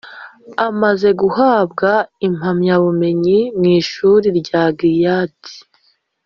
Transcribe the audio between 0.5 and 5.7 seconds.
Amaze guhabwa impamyabumenyi mu ishuri rya Gileyadi